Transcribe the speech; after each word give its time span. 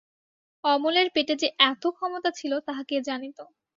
অমলের 0.63 1.07
পেটে 1.15 1.33
যে 1.35 1.47
এত 1.63 1.83
ক্ষমতা 1.91 2.29
ছিল 2.31 2.51
তাহা 2.67 2.83
কে 2.83 2.97
জানিত। 3.01 3.37